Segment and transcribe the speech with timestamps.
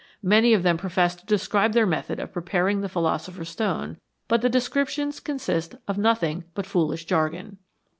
[0.23, 4.49] Many of them profess to describe their method of preparing the philosopher's stone, but the
[4.49, 7.59] description consists of nothing but foolish jargon.